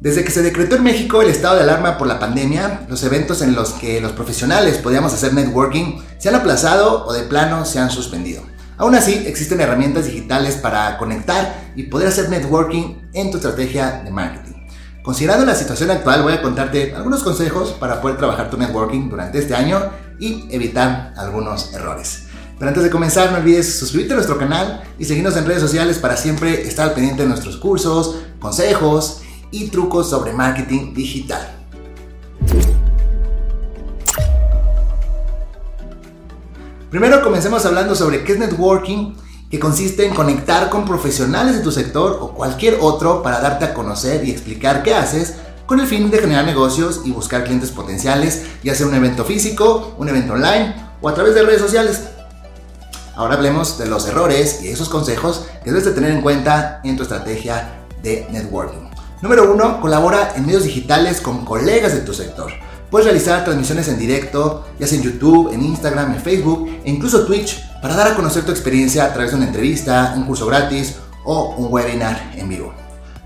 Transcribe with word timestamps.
Desde 0.00 0.22
que 0.22 0.30
se 0.30 0.42
decretó 0.42 0.76
en 0.76 0.84
México 0.84 1.22
el 1.22 1.28
estado 1.28 1.56
de 1.56 1.62
alarma 1.62 1.98
por 1.98 2.06
la 2.06 2.20
pandemia, 2.20 2.86
los 2.88 3.02
eventos 3.02 3.42
en 3.42 3.56
los 3.56 3.70
que 3.72 4.00
los 4.00 4.12
profesionales 4.12 4.78
podíamos 4.78 5.12
hacer 5.12 5.34
networking 5.34 5.98
se 6.18 6.28
han 6.28 6.36
aplazado 6.36 7.04
o 7.04 7.12
de 7.12 7.24
plano 7.24 7.64
se 7.64 7.80
han 7.80 7.90
suspendido. 7.90 8.42
Aún 8.76 8.94
así, 8.94 9.24
existen 9.26 9.60
herramientas 9.60 10.04
digitales 10.04 10.54
para 10.54 10.96
conectar 10.98 11.72
y 11.74 11.84
poder 11.84 12.06
hacer 12.06 12.28
networking 12.28 13.08
en 13.12 13.32
tu 13.32 13.38
estrategia 13.38 14.02
de 14.04 14.12
marketing. 14.12 14.52
Considerando 15.02 15.44
la 15.44 15.56
situación 15.56 15.90
actual, 15.90 16.22
voy 16.22 16.34
a 16.34 16.42
contarte 16.42 16.94
algunos 16.94 17.24
consejos 17.24 17.72
para 17.72 18.00
poder 18.00 18.18
trabajar 18.18 18.50
tu 18.50 18.56
networking 18.56 19.08
durante 19.08 19.40
este 19.40 19.56
año 19.56 19.82
y 20.20 20.46
evitar 20.50 21.12
algunos 21.16 21.74
errores. 21.74 22.26
Pero 22.56 22.68
antes 22.68 22.84
de 22.84 22.90
comenzar, 22.90 23.32
no 23.32 23.38
olvides 23.38 23.80
suscribirte 23.80 24.12
a 24.12 24.16
nuestro 24.16 24.38
canal 24.38 24.80
y 24.96 25.06
seguirnos 25.06 25.36
en 25.36 25.46
redes 25.46 25.62
sociales 25.62 25.98
para 25.98 26.16
siempre 26.16 26.68
estar 26.68 26.94
pendiente 26.94 27.22
de 27.22 27.28
nuestros 27.28 27.56
cursos, 27.56 28.18
consejos 28.38 29.22
y 29.50 29.68
trucos 29.68 30.10
sobre 30.10 30.32
marketing 30.32 30.94
digital. 30.94 31.54
Primero 36.90 37.22
comencemos 37.22 37.66
hablando 37.66 37.94
sobre 37.94 38.24
qué 38.24 38.32
es 38.32 38.38
networking, 38.38 39.14
que 39.50 39.58
consiste 39.58 40.06
en 40.06 40.14
conectar 40.14 40.68
con 40.70 40.84
profesionales 40.84 41.56
de 41.56 41.62
tu 41.62 41.70
sector 41.70 42.18
o 42.20 42.32
cualquier 42.32 42.78
otro 42.80 43.22
para 43.22 43.40
darte 43.40 43.66
a 43.66 43.74
conocer 43.74 44.24
y 44.24 44.30
explicar 44.30 44.82
qué 44.82 44.94
haces 44.94 45.34
con 45.66 45.80
el 45.80 45.86
fin 45.86 46.10
de 46.10 46.18
generar 46.18 46.46
negocios 46.46 47.02
y 47.04 47.12
buscar 47.12 47.44
clientes 47.44 47.70
potenciales, 47.70 48.46
ya 48.62 48.74
sea 48.74 48.86
un 48.86 48.94
evento 48.94 49.24
físico, 49.24 49.94
un 49.98 50.08
evento 50.08 50.32
online 50.32 50.74
o 51.02 51.08
a 51.08 51.14
través 51.14 51.34
de 51.34 51.42
redes 51.42 51.60
sociales. 51.60 52.04
Ahora 53.14 53.34
hablemos 53.34 53.78
de 53.78 53.86
los 53.86 54.06
errores 54.06 54.62
y 54.62 54.68
esos 54.68 54.88
consejos 54.88 55.44
que 55.62 55.70
debes 55.70 55.84
de 55.84 55.92
tener 55.92 56.10
en 56.10 56.22
cuenta 56.22 56.80
en 56.84 56.96
tu 56.96 57.02
estrategia 57.02 57.84
de 58.02 58.26
networking. 58.30 58.87
Número 59.20 59.52
1. 59.52 59.80
Colabora 59.80 60.34
en 60.36 60.46
medios 60.46 60.62
digitales 60.62 61.20
con 61.20 61.44
colegas 61.44 61.92
de 61.92 62.02
tu 62.02 62.14
sector. 62.14 62.52
Puedes 62.88 63.04
realizar 63.04 63.44
transmisiones 63.44 63.88
en 63.88 63.98
directo, 63.98 64.64
ya 64.78 64.86
sea 64.86 64.96
en 64.96 65.04
YouTube, 65.04 65.52
en 65.52 65.60
Instagram, 65.60 66.14
en 66.14 66.20
Facebook 66.20 66.70
e 66.84 66.88
incluso 66.88 67.26
Twitch, 67.26 67.68
para 67.82 67.96
dar 67.96 68.12
a 68.12 68.14
conocer 68.14 68.44
tu 68.44 68.52
experiencia 68.52 69.04
a 69.04 69.12
través 69.12 69.32
de 69.32 69.38
una 69.38 69.46
entrevista, 69.46 70.14
un 70.16 70.24
curso 70.24 70.46
gratis 70.46 70.94
o 71.24 71.56
un 71.56 71.66
webinar 71.72 72.30
en 72.36 72.48
vivo. 72.48 72.72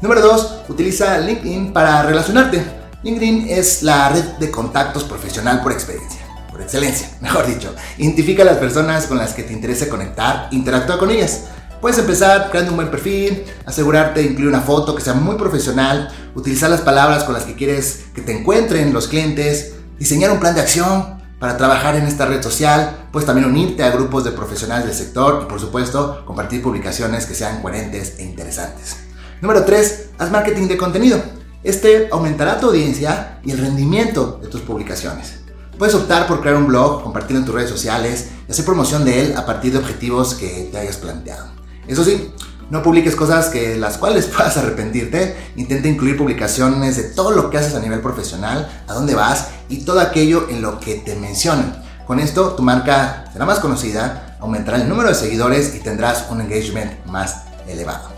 Número 0.00 0.20
2. 0.20 0.60
Utiliza 0.68 1.18
LinkedIn 1.18 1.72
para 1.72 2.04
relacionarte. 2.04 2.64
LinkedIn 3.02 3.48
es 3.50 3.82
la 3.82 4.10
red 4.10 4.24
de 4.38 4.48
contactos 4.48 5.02
profesional 5.02 5.60
por 5.60 5.72
experiencia, 5.72 6.20
por 6.52 6.62
excelencia, 6.62 7.10
mejor 7.20 7.48
dicho. 7.48 7.74
Identifica 7.98 8.42
a 8.42 8.46
las 8.46 8.58
personas 8.58 9.06
con 9.06 9.18
las 9.18 9.34
que 9.34 9.42
te 9.42 9.52
interesa 9.52 9.88
conectar, 9.88 10.46
interactúa 10.52 10.98
con 11.00 11.10
ellas. 11.10 11.46
Puedes 11.80 11.98
empezar 11.98 12.50
creando 12.50 12.72
un 12.72 12.76
buen 12.76 12.90
perfil, 12.90 13.42
asegurarte 13.64 14.20
de 14.20 14.26
incluir 14.26 14.48
una 14.48 14.60
foto 14.60 14.94
que 14.94 15.02
sea 15.02 15.14
muy 15.14 15.36
profesional, 15.36 16.10
utilizar 16.34 16.68
las 16.68 16.82
palabras 16.82 17.24
con 17.24 17.32
las 17.32 17.44
que 17.44 17.54
quieres 17.54 18.04
que 18.14 18.20
te 18.20 18.38
encuentren 18.38 18.92
los 18.92 19.08
clientes, 19.08 19.72
diseñar 19.98 20.30
un 20.30 20.40
plan 20.40 20.54
de 20.54 20.60
acción 20.60 21.18
para 21.38 21.56
trabajar 21.56 21.96
en 21.96 22.04
esta 22.04 22.26
red 22.26 22.42
social, 22.42 23.08
puedes 23.10 23.26
también 23.26 23.48
unirte 23.48 23.82
a 23.82 23.90
grupos 23.90 24.24
de 24.24 24.32
profesionales 24.32 24.84
del 24.84 24.94
sector 24.94 25.40
y 25.42 25.48
por 25.48 25.58
supuesto 25.58 26.22
compartir 26.26 26.62
publicaciones 26.62 27.24
que 27.24 27.34
sean 27.34 27.62
coherentes 27.62 28.18
e 28.18 28.24
interesantes. 28.24 28.96
Número 29.40 29.64
3. 29.64 30.10
Haz 30.18 30.30
marketing 30.30 30.68
de 30.68 30.76
contenido. 30.76 31.18
Este 31.62 32.10
aumentará 32.12 32.60
tu 32.60 32.66
audiencia 32.66 33.38
y 33.42 33.52
el 33.52 33.58
rendimiento 33.58 34.38
de 34.42 34.48
tus 34.48 34.60
publicaciones. 34.60 35.40
Puedes 35.78 35.94
optar 35.94 36.26
por 36.26 36.42
crear 36.42 36.56
un 36.56 36.66
blog, 36.66 37.02
compartirlo 37.02 37.38
en 37.38 37.46
tus 37.46 37.54
redes 37.54 37.70
sociales 37.70 38.28
y 38.46 38.52
hacer 38.52 38.66
promoción 38.66 39.06
de 39.06 39.22
él 39.22 39.34
a 39.34 39.46
partir 39.46 39.72
de 39.72 39.78
objetivos 39.78 40.34
que 40.34 40.68
te 40.70 40.76
hayas 40.76 40.98
planteado. 40.98 41.59
Eso 41.90 42.04
sí, 42.04 42.32
no 42.70 42.84
publiques 42.84 43.16
cosas 43.16 43.48
que 43.48 43.76
las 43.76 43.98
cuales 43.98 44.26
puedas 44.36 44.56
arrepentirte. 44.56 45.36
Intenta 45.56 45.88
incluir 45.88 46.16
publicaciones 46.16 46.96
de 46.96 47.02
todo 47.02 47.32
lo 47.32 47.50
que 47.50 47.58
haces 47.58 47.74
a 47.74 47.80
nivel 47.80 48.00
profesional, 48.00 48.70
a 48.86 48.94
dónde 48.94 49.14
vas 49.14 49.48
y 49.68 49.84
todo 49.84 50.00
aquello 50.00 50.48
en 50.48 50.62
lo 50.62 50.78
que 50.78 50.94
te 50.96 51.16
mencionan. 51.16 51.82
Con 52.06 52.20
esto 52.20 52.50
tu 52.50 52.62
marca 52.62 53.24
será 53.32 53.44
más 53.44 53.58
conocida, 53.58 54.36
aumentará 54.40 54.78
el 54.78 54.88
número 54.88 55.08
de 55.08 55.14
seguidores 55.14 55.74
y 55.74 55.80
tendrás 55.80 56.26
un 56.30 56.40
engagement 56.40 57.04
más 57.06 57.42
elevado. 57.66 58.08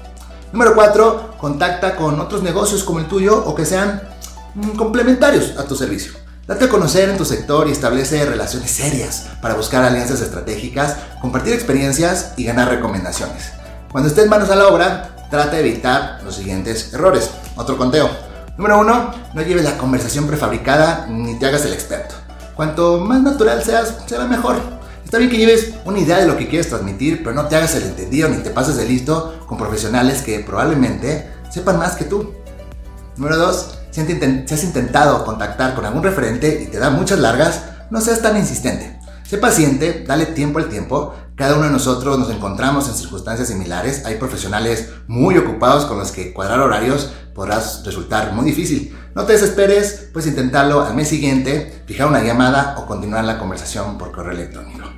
Número 0.53 0.75
4. 0.75 1.37
Contacta 1.39 1.97
con 1.97 2.21
otros 2.21 2.43
negocios 2.43 2.85
como 2.85 2.99
el 2.99 3.07
tuyo 3.07 3.43
o 3.45 3.55
que 3.55 3.65
sean 3.65 4.03
mm, 4.55 4.71
complementarios 4.77 5.59
a 5.59 5.65
tu 5.65 5.77
servicio. 5.77 6.13
Date 6.47 6.67
a 6.67 6.69
conocer 6.69 7.09
en 7.09 7.17
tu 7.17 7.25
sector 7.25 7.69
y 7.69 7.73
establece 7.73 8.25
relaciones 8.27 8.71
serias 8.71 9.29
para 9.41 9.55
buscar 9.55 9.83
alianzas 9.85 10.21
estratégicas, 10.21 10.97
compartir 11.21 11.55
experiencias 11.55 12.33
y 12.37 12.45
ganar 12.45 12.69
recomendaciones. 12.69 13.62
Cuando 13.93 14.09
estés 14.09 14.27
manos 14.27 14.49
a 14.49 14.57
la 14.57 14.69
obra, 14.69 15.11
trata 15.31 15.57
de 15.57 15.61
evitar 15.61 16.21
los 16.25 16.37
siguientes 16.37 16.95
errores. 16.95 17.31
Otro 17.57 17.77
conteo. 17.77 18.09
Número 18.57 18.81
1. 18.81 19.15
No 19.35 19.43
lleves 19.43 19.65
la 19.65 19.77
conversación 19.77 20.27
prefabricada 20.27 21.07
ni 21.11 21.39
te 21.39 21.45
hagas 21.45 21.67
el 21.67 21.75
experto. 21.75 22.15
Cuanto 22.57 23.01
más 23.01 23.21
natural 23.21 23.63
seas, 23.63 23.99
será 24.07 24.25
mejor. 24.25 24.57
Está 25.05 25.19
bien 25.19 25.29
que 25.29 25.37
lleves 25.37 25.75
una 25.85 25.99
idea 25.99 26.17
de 26.17 26.27
lo 26.27 26.39
que 26.39 26.49
quieres 26.49 26.71
transmitir, 26.71 27.23
pero 27.23 27.35
no 27.35 27.49
te 27.49 27.57
hagas 27.57 27.75
el 27.75 27.83
entendido 27.83 28.31
ni 28.31 28.39
te 28.39 28.49
pases 28.49 28.79
de 28.79 28.87
listo 28.87 29.45
con 29.47 29.59
profesionales 29.59 30.23
que 30.23 30.41
probablemente 30.41 31.31
sepan 31.51 31.79
más 31.79 31.95
que 31.95 32.07
tú. 32.07 32.33
Número 33.17 33.37
2. 33.37 33.79
Si 33.91 34.01
has 34.01 34.65
intentado 34.65 35.23
contactar 35.27 35.75
con 35.75 35.85
algún 35.85 36.03
referente 36.03 36.63
y 36.63 36.71
te 36.71 36.79
da 36.79 36.89
muchas 36.89 37.19
largas, 37.19 37.65
no 37.91 38.01
seas 38.01 38.23
tan 38.23 38.39
insistente. 38.39 38.99
Sé 39.23 39.37
paciente, 39.37 40.05
dale 40.07 40.27
tiempo 40.27 40.59
al 40.61 40.71
tiempo. 40.71 41.15
Cada 41.43 41.57
uno 41.57 41.65
de 41.65 41.73
nosotros 41.73 42.21
nos 42.21 42.31
encontramos 42.31 42.87
en 42.87 42.95
circunstancias 42.95 43.49
similares. 43.49 44.05
Hay 44.05 44.15
profesionales 44.15 44.91
muy 45.09 45.37
ocupados 45.37 45.87
con 45.87 45.99
los 45.99 46.13
que 46.13 46.33
cuadrar 46.33 46.61
horarios 46.61 47.11
podrá 47.35 47.61
resultar 47.85 48.33
muy 48.33 48.45
difícil. 48.45 48.97
No 49.17 49.25
te 49.25 49.33
desesperes, 49.33 50.11
puedes 50.13 50.31
intentarlo 50.31 50.83
al 50.83 50.95
mes 50.95 51.09
siguiente, 51.09 51.83
fijar 51.85 52.07
una 52.07 52.23
llamada 52.23 52.77
o 52.79 52.87
continuar 52.87 53.25
la 53.25 53.41
conversación 53.41 53.99
por 53.99 54.13
correo 54.13 54.35
electrónico. 54.35 54.89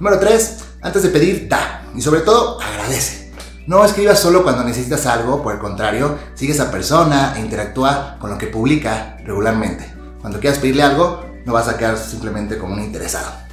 Número 0.00 0.18
3. 0.18 0.64
Antes 0.82 1.04
de 1.04 1.10
pedir, 1.10 1.48
da. 1.48 1.84
Y 1.94 2.02
sobre 2.02 2.22
todo, 2.22 2.60
agradece. 2.60 3.32
No 3.68 3.84
escribas 3.84 4.18
solo 4.18 4.42
cuando 4.42 4.64
necesitas 4.64 5.06
algo, 5.06 5.44
por 5.44 5.54
el 5.54 5.60
contrario, 5.60 6.18
sigue 6.34 6.54
a 6.54 6.56
esa 6.56 6.72
persona 6.72 7.34
e 7.36 7.40
interactúa 7.40 8.16
con 8.18 8.30
lo 8.30 8.36
que 8.36 8.48
publica 8.48 9.16
regularmente. 9.24 9.94
Cuando 10.20 10.40
quieras 10.40 10.58
pedirle 10.58 10.82
algo, 10.82 11.24
no 11.44 11.52
vas 11.52 11.68
a 11.68 11.76
quedar 11.76 11.96
simplemente 11.96 12.58
como 12.58 12.74
un 12.74 12.82
interesado. 12.82 13.43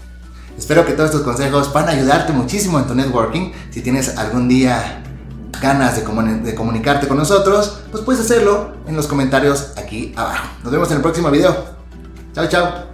Espero 0.57 0.85
que 0.85 0.93
todos 0.93 1.09
estos 1.09 1.23
consejos 1.23 1.71
van 1.73 1.87
a 1.87 1.91
ayudarte 1.91 2.33
muchísimo 2.33 2.79
en 2.79 2.87
tu 2.87 2.95
networking. 2.95 3.51
Si 3.71 3.81
tienes 3.81 4.17
algún 4.17 4.47
día 4.47 5.03
ganas 5.61 5.95
de, 5.95 6.03
de 6.39 6.55
comunicarte 6.55 7.07
con 7.07 7.17
nosotros, 7.17 7.79
pues 7.91 8.03
puedes 8.03 8.21
hacerlo 8.21 8.73
en 8.87 8.95
los 8.95 9.07
comentarios 9.07 9.73
aquí 9.77 10.13
abajo. 10.15 10.47
Nos 10.63 10.71
vemos 10.71 10.89
en 10.91 10.97
el 10.97 11.01
próximo 11.01 11.29
video. 11.29 11.55
Chao, 12.33 12.47
chao. 12.47 12.90